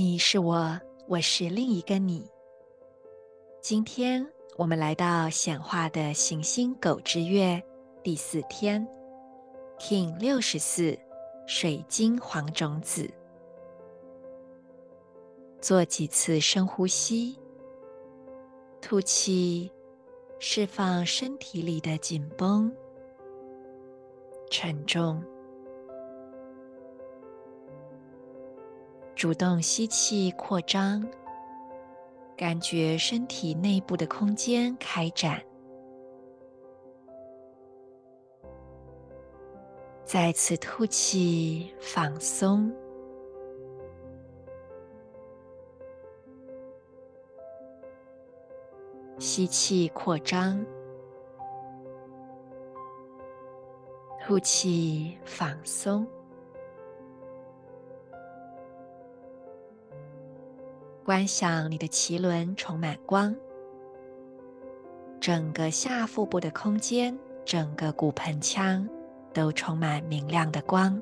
[0.00, 2.24] 你是我，我是另一个你。
[3.60, 4.24] 今天
[4.56, 7.60] 我们来到显化的行星狗之月
[8.00, 8.86] 第四天
[9.76, 10.96] ，Kin 六十四，
[11.48, 13.10] 水晶黄种子。
[15.60, 17.36] 做几次深呼吸，
[18.80, 19.68] 吐气，
[20.38, 22.72] 释放身体里的紧绷、
[24.48, 25.20] 沉重。
[29.18, 31.04] 主动吸气，扩张，
[32.36, 35.42] 感觉身体内部的空间开展。
[40.04, 42.72] 再次吐气，放松。
[49.18, 50.64] 吸气，扩张；
[54.24, 56.06] 吐气，放松。
[61.08, 63.34] 观想你的脐轮充满光，
[65.18, 68.86] 整个下腹部的空间，整个骨盆腔
[69.32, 71.00] 都充满明亮的光，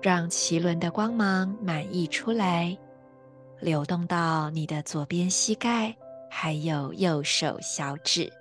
[0.00, 2.78] 让脐轮的光芒满溢出来，
[3.58, 5.92] 流动到你的左边膝盖，
[6.30, 8.32] 还有右手小指。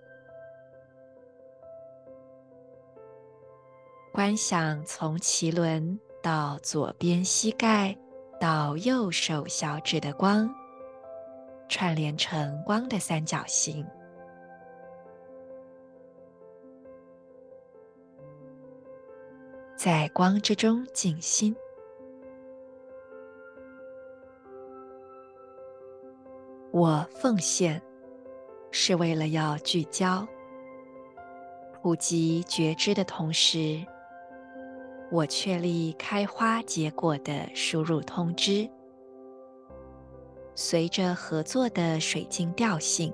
[4.11, 5.99] 观想从脐轮。
[6.21, 7.97] 到左边膝盖
[8.39, 10.53] 到右手小指的光，
[11.69, 13.85] 串联成光的三角形，
[19.75, 21.55] 在光之中静心。
[26.71, 27.81] 我奉献，
[28.71, 30.27] 是为了要聚焦、
[31.73, 33.85] 普及觉知的同时。
[35.09, 38.69] 我确立开花结果的输入通知，
[40.53, 43.13] 随着合作的水晶调性，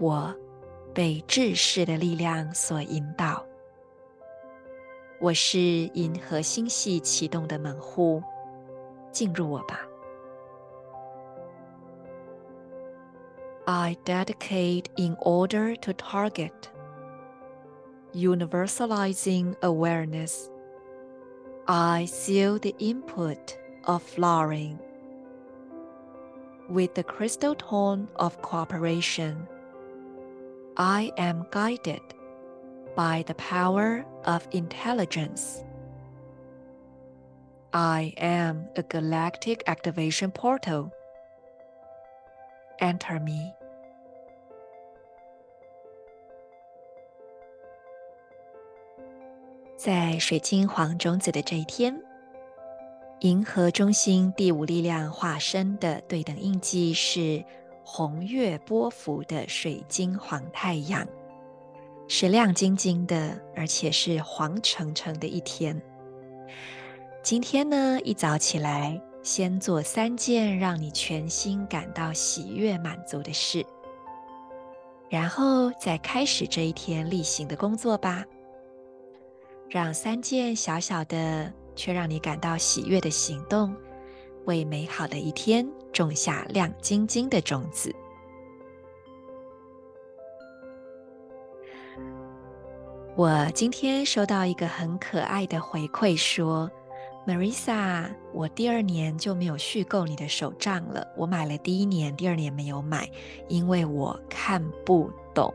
[0.00, 0.34] 我
[0.94, 3.44] 被智识的力量所引导。
[5.20, 8.22] 我是银河星系启动的门户，
[9.12, 9.80] 进入我吧。
[13.66, 16.52] I dedicate in order to target
[18.14, 20.48] universalizing awareness.
[21.66, 24.78] I seal the input of flowering
[26.68, 29.48] with the crystal tone of cooperation.
[30.76, 32.02] I am guided
[32.94, 35.64] by the power of intelligence.
[37.72, 40.92] I am a galactic activation portal.
[42.78, 43.54] Enter me.
[49.84, 51.94] 在水晶黄种子的这一天，
[53.20, 57.44] 银河中心第五力量化身的对等印记是
[57.84, 61.06] 红月波符的水晶黄太阳，
[62.08, 65.78] 是亮晶晶的，而且是黄澄澄的一天。
[67.22, 73.62] 今天呢，一早起来，先做三件让你全心感到喜悦满足的事，
[75.10, 78.24] 然后再开始这一天例行的工作吧。
[79.74, 83.74] 让三件小小的却让你感到喜悦的行动，
[84.44, 87.92] 为美好的一天种下亮晶晶的种子。
[93.16, 96.70] 我今天收到一个很可爱的回馈，说
[97.26, 101.04] ：“Marisa，我第二年就没有续购你的手账了。
[101.16, 103.10] 我买了第一年，第二年没有买，
[103.48, 105.52] 因为我看不懂。”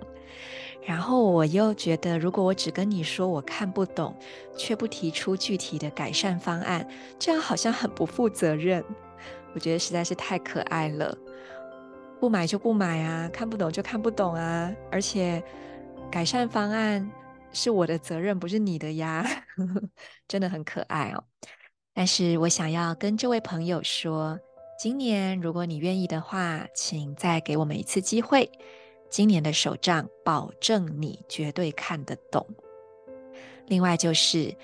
[0.86, 4.16] 然后我又觉得，如果我只跟你说我看不懂，
[4.58, 6.88] 却不提出具体的改善方案，
[7.20, 8.84] 这样好像很不负责任。
[9.54, 11.16] 我觉得实在是太可爱了。
[12.20, 14.74] 不买就不买啊，看不懂就看不懂啊。
[14.92, 15.44] 而且
[16.12, 17.10] 改善方案
[17.52, 19.26] 是我的责任，不是你的呀。
[20.28, 21.24] 真的很可爱哦。
[21.94, 24.40] 但是我想要跟这位朋友说，
[24.80, 28.50] 今年如果你愿意的话，请再给我们一次机会。
[29.10, 32.46] 今年的手账，保证你绝对看得懂。
[33.68, 34.56] 另外就是，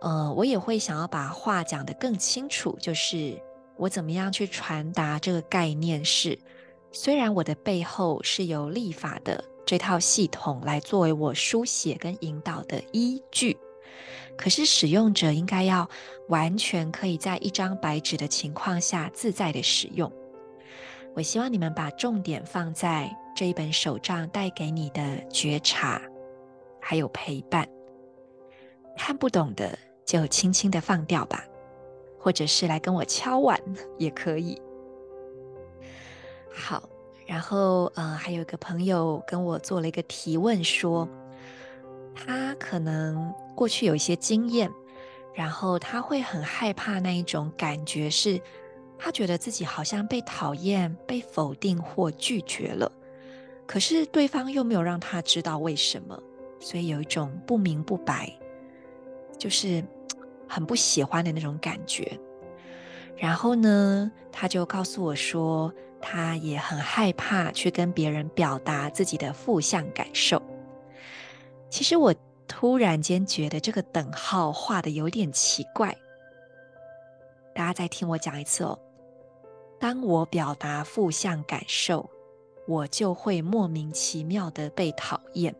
[0.00, 3.40] 呃，我也会想要把话讲得更清楚，就是
[3.76, 6.38] 我怎么样去传达这个概念是，
[6.92, 13.56] 虽然我的背后是由历法的这套系统来作为我书写跟引导的依据，
[14.36, 15.88] 可是使用者应该要
[16.28, 20.10] 完全可以在一张白纸的情况下自在的使用。
[21.14, 26.00] 我希望你们把重点放在这一本手账带给你的觉察，
[26.80, 27.68] 还有陪伴。
[28.96, 31.44] 看不懂的就轻轻的放掉吧，
[32.18, 33.60] 或者是来跟我敲碗
[33.98, 34.58] 也可以。
[36.50, 36.88] 好，
[37.26, 41.08] 然后呃，还有一个朋友跟我做了一个提问说，说
[42.14, 44.72] 他可能过去有一些经验，
[45.34, 48.40] 然后他会很害怕那一种感觉是，
[48.96, 52.90] 他觉得自己好像被讨厌、被否定或拒绝了，
[53.66, 56.20] 可是对方又没有让他知道为什么，
[56.60, 58.32] 所以有一种不明不白。
[59.38, 59.84] 就是
[60.48, 62.18] 很不喜欢的那种感觉，
[63.16, 65.70] 然后呢，他就告诉我说，
[66.00, 70.40] 他也很害怕去跟别人表达自己的负向感受。
[71.68, 72.14] 其实我
[72.48, 75.94] 突然间觉得这个等号画的有点奇怪，
[77.54, 78.78] 大家再听我讲一次哦。
[79.78, 82.08] 当我表达负向感受，
[82.66, 85.54] 我就会莫名其妙的被讨厌。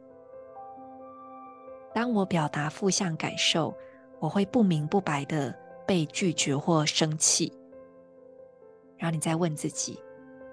[1.94, 3.75] 当我表达负向感受，
[4.19, 5.55] 我会不明不白的
[5.87, 7.53] 被拒绝或生气。
[8.99, 9.99] 然后你再问自己：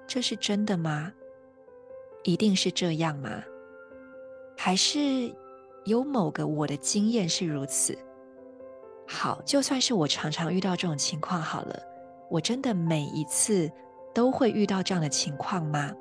[0.07, 1.11] 这是真的吗？
[2.23, 3.43] 一定是这样吗？
[4.55, 5.33] 还是
[5.85, 7.97] 有某个我的经验是如此？
[9.05, 11.77] 好，就算是我常常遇到这种情况好了，
[12.29, 13.69] 我真的每一次
[14.13, 15.91] 都会遇到这样的情况吗？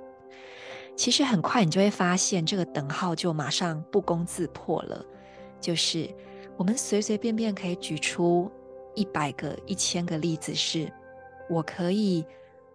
[0.97, 5.05] 其实很快你就会发现，这个等号就马上不攻自破了。
[5.61, 6.09] 就是
[6.56, 8.50] 我们随随便便可以举出
[8.94, 10.93] 一百个、一千个例子，是
[11.49, 12.25] 我可以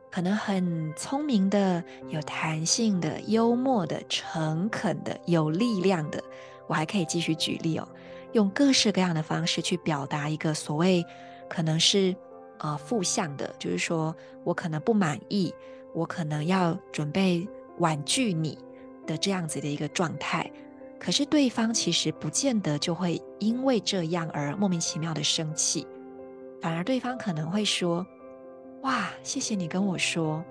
[0.09, 6.23] 可能很聪明的、有弹性的、幽默的、诚恳的、有力量的，
[6.65, 7.87] 我还可以继续举例哦，
[8.31, 11.05] 用各式各样的方式去表达一个所谓
[11.49, 12.15] 可能是
[12.59, 15.53] 呃负向的，就是说我可能不满意，
[15.93, 17.47] 我可能要准备
[17.79, 18.57] 婉拒你
[19.05, 20.49] 的这样子的一个状态。
[20.99, 25.85] 可是对方其实不见得就会因为这样而莫名其妙的生气，
[26.61, 28.05] 反而对方可能会说
[28.81, 30.43] ：“哇，谢谢你跟我说。”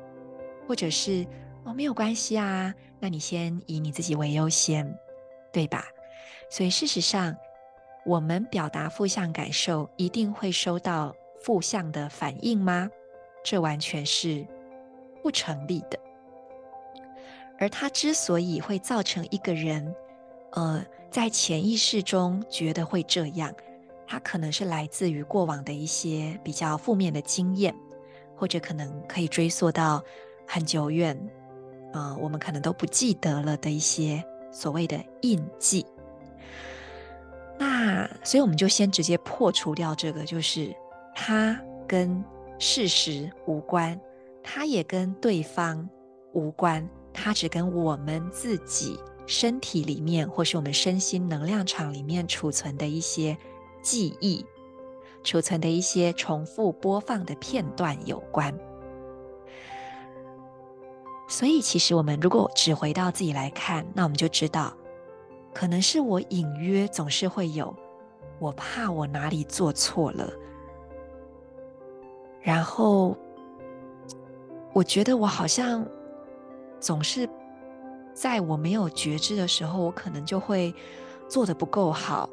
[0.69, 1.27] 或者是
[1.65, 4.97] “哦，没有关系啊，那你先以你自己为优先，
[5.53, 5.85] 对吧？”
[6.49, 7.37] 所以事实上，
[8.05, 12.89] 我们表达负向感受一定会收到负向的反应吗？
[13.43, 14.47] 这完全是
[15.25, 15.99] 不成立的。
[17.59, 19.95] 而它之所以会造成一个人，
[20.53, 23.53] 呃，在潜意识中觉得会这样，
[24.07, 27.75] 它可能是来自于过往的一些比较负面的经验，
[28.35, 30.03] 或者可能可以追溯到
[30.47, 31.19] 很久远，
[31.93, 34.23] 呃，我们可能都不记得了的一些
[34.53, 35.85] 所谓的印记。
[37.59, 40.75] 那所以我们就先直接破除掉这个，就是
[41.15, 42.23] 它跟
[42.59, 43.99] 事实无关，
[44.43, 45.89] 它也跟对方
[46.35, 46.87] 无关，
[47.17, 49.01] 它只跟我们自己。
[49.29, 53.37] 身体里面，或是我们身心能量场里面储存的一些
[53.83, 54.47] 记忆，
[55.25, 58.57] 储存的一些重复播放的片段有关。
[61.27, 64.73] 所以，其实我们如果只回到自己来看，那我们就知道，
[65.53, 67.75] 可能是我隐约总是会有，
[68.39, 70.33] 我怕我哪里做错了，
[72.41, 73.17] 然后
[74.73, 75.85] 我觉得我好像
[76.81, 77.29] 总是。
[78.15, 80.75] 在我没有觉知的时候，我可能就会
[81.29, 82.31] 做的不够好，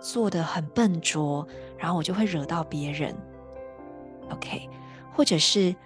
[0.00, 3.14] 做的很笨拙，然后我就会惹到别人。
[4.30, 4.66] OK，
[5.14, 5.76] 或者是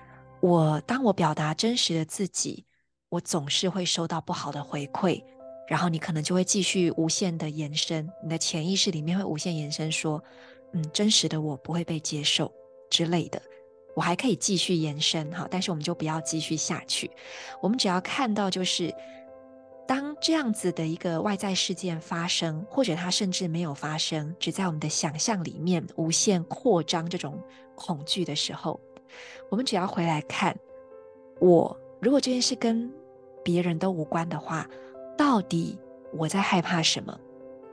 [0.41, 2.65] 我当我表达真实的自己，
[3.09, 5.21] 我总是会收到不好的回馈，
[5.67, 10.23] 然后你可能就会继续无限的延伸，你的潜意识里面会无限延伸说，
[10.75, 12.53] 嗯，真实的我不会被接受
[12.89, 13.43] 之类的。
[13.95, 17.11] 我还可以继续延伸哈，但是我们就不要继续下去，
[17.61, 18.95] 我们只要看到就是。
[19.87, 27.43] 当这样子的一个外在事件发生，或者它甚至没有发生，只在我们的想象里面无限扩张这种
[27.75, 28.81] 恐惧的时候，
[29.49, 30.57] 我们只要回来看，
[31.41, 32.89] 我如果这件事跟
[33.43, 34.65] 别人都无关的话，
[35.19, 35.77] 到底
[36.13, 37.19] 我在害怕什么？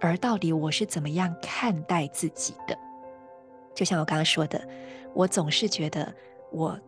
[0.01, 2.75] 而到底我是怎么样看待自己的？
[3.75, 4.67] 就像我刚刚说的，
[5.17, 6.13] 我总是觉得
[6.51, 6.79] 我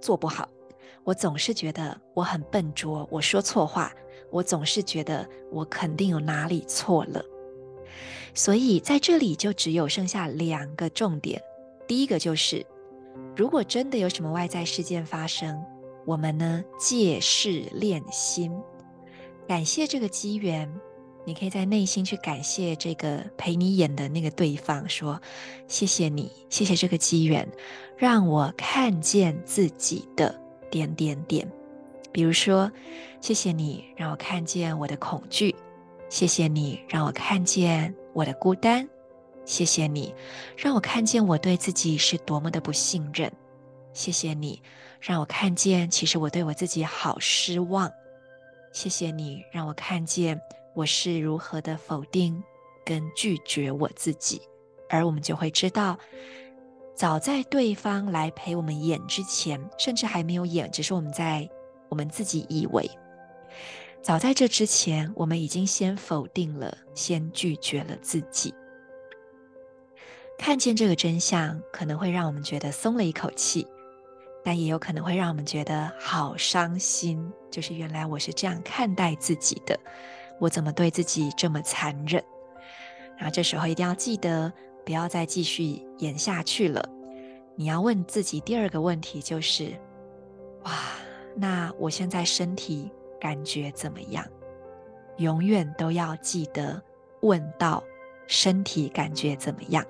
[0.00, 0.48] 做不好，
[1.02, 3.92] 我总是觉得我很笨拙，我说错话，
[4.30, 7.20] 我总是觉得我肯定有哪里错了。
[8.34, 11.42] 所以在这里就只有剩下两个重点，
[11.88, 12.64] 第一个就是，
[13.36, 15.60] 如果真的有什么外在事件发生，
[16.06, 18.56] 我们呢，借势练心，
[19.48, 20.72] 感谢这个机缘。
[21.24, 25.20] 你可以在内心去感谢这个陪你演的那个对方，说
[25.68, 27.48] 谢谢你，谢谢这个机缘，
[27.96, 30.34] 让我看见自己的
[30.70, 31.50] 点点点。
[32.10, 32.70] 比如说，
[33.20, 35.54] 谢谢你让我看见我的恐惧，
[36.08, 38.86] 谢谢你让我看见我的孤单，
[39.44, 40.14] 谢谢你
[40.56, 43.32] 让我看见我对自己是多么的不信任，
[43.92, 44.60] 谢谢你
[45.00, 47.90] 让我看见其实我对我自己好失望，
[48.72, 50.38] 谢谢你让我看见。
[50.74, 52.42] 我是如何的否定
[52.84, 54.42] 跟拒绝我自己，
[54.88, 55.98] 而我们就会知道，
[56.94, 61.48] 早在对方来陪我们演之前，甚至还没有演，只是我们在
[61.88, 62.90] 我们自己以为，
[64.00, 68.54] 早在这之前，我们已经先否定了，先拒绝了自己。
[70.38, 73.66] 看见这个真相，可能会让我们觉得松了一口气，
[74.42, 79.78] 但也有可能会让我们觉得好伤心，就是原来我是这样看待自己的。
[80.42, 82.20] 我怎么对自己这么残忍？
[83.16, 84.52] 然后这时候一定要记得，
[84.84, 86.84] 不要再继续演下去了。
[87.54, 89.72] 你要问自己第二个问题，就是：
[90.64, 90.72] 哇，
[91.36, 94.26] 那我现在身体感觉怎么样？
[95.18, 96.82] 永远都要记得
[97.20, 97.80] 问到
[98.26, 99.86] 身体感觉怎么样，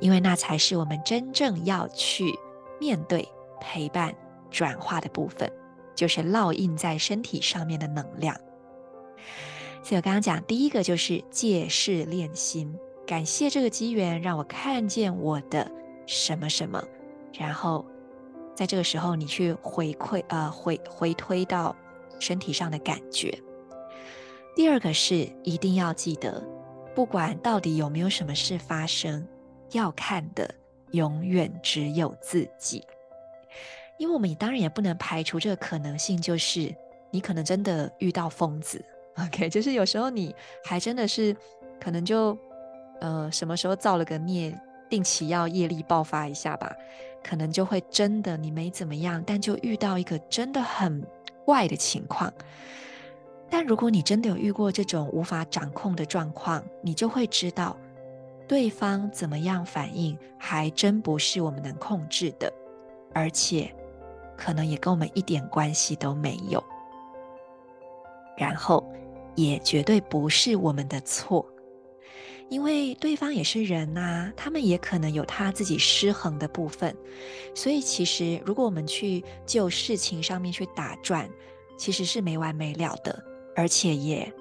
[0.00, 2.36] 因为那才是我们真正要去
[2.80, 3.28] 面对、
[3.60, 4.12] 陪伴、
[4.50, 5.48] 转化的部分，
[5.94, 8.36] 就是烙印在身体上面的能量。
[9.84, 12.74] 所以我刚刚讲，第一个就是借势练心，
[13.06, 15.70] 感谢这个机缘让我看见我的
[16.06, 16.82] 什么什么，
[17.34, 17.84] 然后
[18.54, 21.76] 在这个时候你去回馈，呃，回回推到
[22.18, 23.38] 身体上的感觉。
[24.56, 26.42] 第二个是一定要记得，
[26.94, 29.28] 不管到底有没有什么事发生，
[29.72, 30.48] 要看的
[30.92, 32.82] 永远只有自己，
[33.98, 36.74] 因为我们当然也不能排除这个可能性，就是
[37.10, 38.82] 你可能真的遇到疯子。
[39.26, 41.36] OK，就是有时候你还真的是
[41.80, 42.36] 可能就
[43.00, 44.52] 呃什么时候造了个孽，
[44.88, 46.74] 定期要业力爆发一下吧，
[47.22, 51.00] 可能就会真的你没怎么样，但就遇到一个真的很
[51.44, 52.32] 怪的情况。
[53.48, 57.76] 但如果你真的有遇过这种无法掌控的状况，你就会知道
[58.48, 62.52] 对方怎么样反应，还真不是我们能控制的，
[63.12, 63.72] 而且
[64.36, 66.60] 可能也跟我们一点关系都没有。
[68.36, 68.84] 然后。
[69.34, 71.44] 也绝对不是我们的错，
[72.48, 76.94] 因为对方也是人呐，他们也可能有他自己失衡的部分。
[77.54, 81.28] 所以，其实如果我们去就事情上面去打转，
[81.76, 83.24] 其实是没完没了的，
[83.56, 84.32] 而且也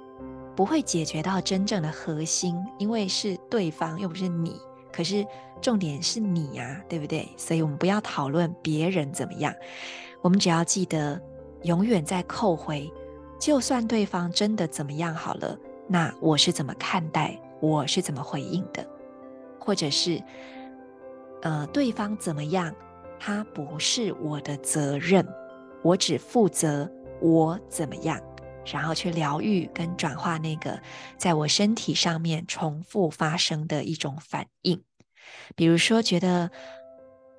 [0.55, 4.59] 不会解决到真正的核心，因为是对方又不是你。
[4.91, 5.25] 可是
[5.59, 7.27] 重点是你呀，对不对？
[7.35, 9.51] 所以我们不要讨论别人怎么样，
[10.21, 11.19] 我们只要记得
[11.63, 12.91] 永远在扣回。
[13.43, 17.37] 就算对方真的怎么样好了，那我是怎么看待？
[17.59, 18.87] 我是怎么回应的？
[19.59, 20.23] 或者是，
[21.41, 22.73] 呃，对方怎么样？
[23.19, 25.27] 他不是我的责任，
[25.81, 28.17] 我只负责我怎么样，
[28.65, 30.81] 然后去疗愈跟转化那个
[31.17, 34.81] 在我身体上面重复发生的一种反应。
[35.53, 36.49] 比如说，觉得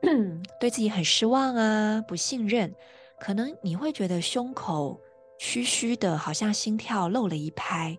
[0.60, 2.74] 对自己很失望啊，不信任，
[3.18, 5.00] 可能你会觉得胸口。
[5.44, 7.96] 虚虚的，好像心跳漏了一拍，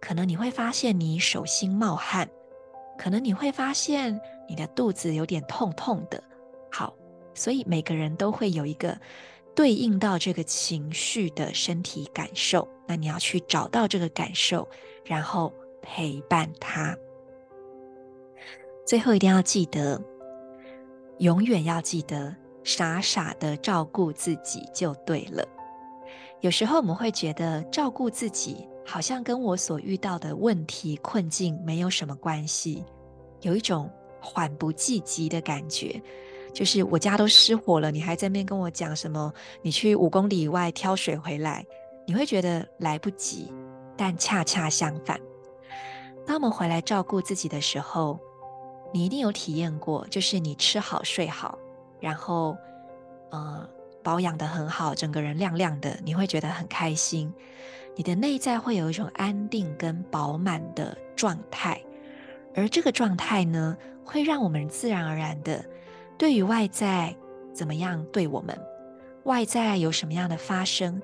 [0.00, 2.30] 可能你会发现你手心冒汗，
[2.96, 6.22] 可能你会发现你的肚子有点痛痛的。
[6.70, 6.94] 好，
[7.34, 8.96] 所以每个人都会有一个
[9.56, 14.66] 对应到这个情绪的身体感受，那你要去找到这个感受，
[15.04, 16.96] 然后陪伴他。
[18.86, 20.00] 最后一定要记得，
[21.18, 25.44] 永远要记得，傻傻的照顾自己就对了。
[26.44, 32.84] 有时候我们会觉得照顾自己好像跟我所遇到的问题困境没有什么关系，
[33.40, 35.98] 有一种缓不济急的感觉，
[36.52, 39.32] 就是我家都失火了，你还在那边跟我讲什么？
[39.62, 41.64] 你去五公里以外挑水回来，
[42.06, 43.50] 你会觉得来不及。
[43.96, 45.18] 但恰恰相反，
[46.26, 48.20] 当我们回来照顾自己的时候，
[48.92, 51.58] 你一定有体验过，就是你吃好睡好，
[52.00, 52.54] 然后，
[53.30, 53.66] 呃。
[54.04, 57.32] 保养得很好，整个人亮亮的，你会觉得很开心。
[57.96, 61.80] 你的内在会有一种安定跟饱满的状态，
[62.54, 65.64] 而这个状态呢，会让我们自然而然的
[66.18, 67.16] 对于外在
[67.52, 68.56] 怎么样对我们，
[69.24, 71.00] 外在有什么样的发生，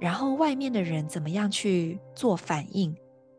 [0.00, 2.96] 然后外面的人怎么样去做反应，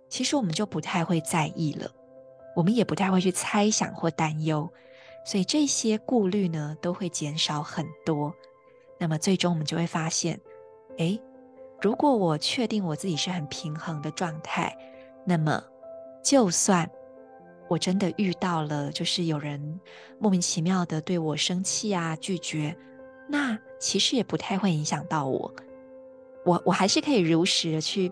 [0.07, 1.91] 其实我们就不太会在意了，
[2.55, 4.71] 我们也不太会去猜想或担忧，
[5.27, 8.33] 所以这些顾虑呢都会减少很多。
[8.97, 10.39] 那么最终我们就会发现，
[10.99, 11.21] 诶，
[11.81, 14.73] 如果我确定我自己是很平衡的状态，
[15.25, 15.61] 那么
[16.23, 16.89] 就算
[17.67, 19.81] 我真的遇到了，就是有人
[20.17, 22.73] 莫名其妙的对我生气啊、拒绝，
[23.27, 25.53] 那其实也不太会影响到我。
[26.45, 28.09] 我我还是可以如实的去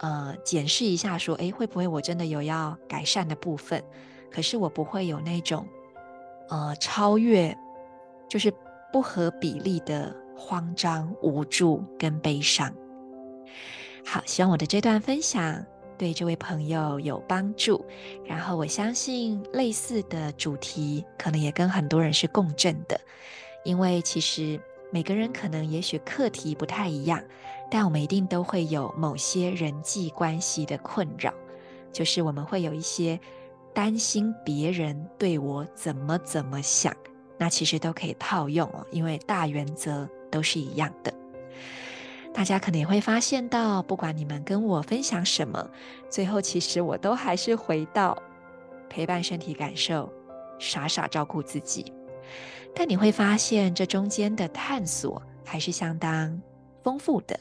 [0.00, 3.82] 呃检视一下，说，诶，会不会我真的有要改善的部分？
[4.30, 5.66] 可是我不会有那种
[6.50, 7.56] 呃超越，
[8.28, 8.52] 就是
[8.92, 12.72] 不合比例的慌张、无助跟悲伤。
[14.04, 15.64] 好，希望我的这段分享
[15.96, 17.84] 对这位朋友有帮助。
[18.24, 23.00] 然后我相信类似的主题可能也跟很多人是共振的，
[23.64, 24.58] 因为其实
[24.90, 27.22] 每个人可能也许课题不太一样，
[27.70, 31.32] 但我们一定都会有某些人际关系的困扰，
[31.92, 33.20] 就是我们会有一些
[33.74, 36.94] 担心别人对我怎么怎么想，
[37.38, 41.12] 那其实都可以套用哦，因为大原则都是一样的。
[42.32, 45.68] 大家可能也会发现到，不管你们跟我分享什么，
[46.08, 48.16] 最后其实我都还是回到
[48.88, 50.12] 陪伴身体感受，
[50.58, 51.92] 傻傻照顾自己。
[52.72, 56.40] 但你会发现，这中间的探索还是相当
[56.84, 57.38] 丰富的，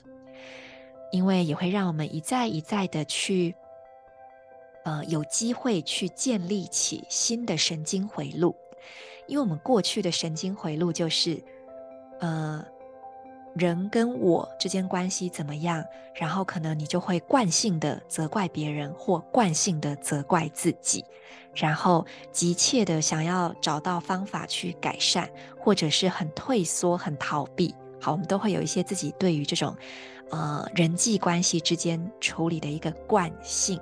[1.12, 3.54] 因为也会让我们一再一再的去，
[4.90, 8.56] 呃，有机会去建立起新的神经回路。
[9.28, 11.40] 因为我们过去的神经回路就是，
[12.22, 12.66] 呃。
[13.56, 15.84] 人跟我之间关系怎么样？
[16.14, 21.04] 然后可能你就会惯性的责怪别人，或惯性的责怪自己，
[21.56, 25.28] 然后急切的想要找到方法去改善，
[25.60, 27.74] 或者是很退缩、很逃避。
[28.00, 29.76] 好，我们都会有一些自己对于这种
[30.30, 33.82] 呃人际关系之间处理的一个惯性。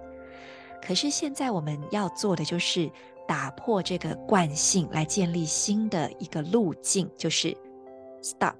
[0.82, 2.90] 可是现在我们要做的就是
[3.28, 7.56] 打破这个惯性，来建立新的一个路径，就是
[8.22, 8.56] stop。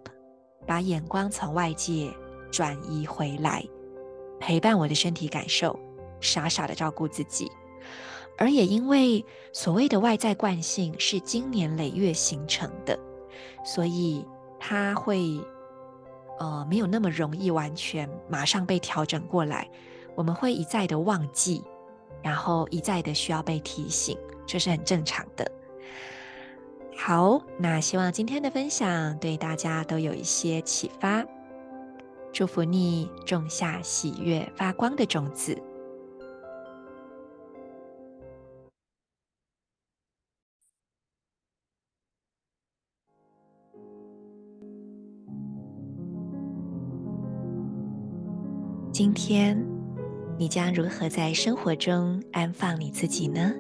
[0.66, 2.14] 把眼光从外界
[2.52, 3.64] 转移回来，
[4.38, 5.80] 陪伴我的身体感受，
[6.20, 7.50] 傻傻的照顾自己。
[8.38, 13.00] 而也因为所谓的外在惯性是经年累月形成的，
[13.64, 14.26] 所以
[14.60, 15.40] 它会
[16.38, 19.70] 呃没有那么容易完全马上被调整过来。
[20.16, 21.64] 我们会一再的忘记，
[22.22, 25.52] 然后一再的需要被提醒，这是很正常的。
[26.96, 31.24] 好，那希望今天的分享对大家都有一些启发，
[32.34, 35.56] 祝福你种下喜悦发光的种子。
[48.92, 49.56] 今天
[50.38, 53.52] 你将如何在生活中安放你自己呢？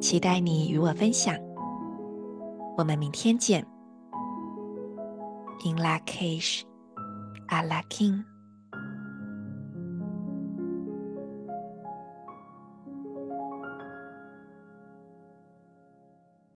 [0.00, 1.36] 期待你与我分享，
[2.76, 3.66] 我们明天见。
[5.64, 6.62] In lak'ech,
[7.48, 8.33] ala k'in.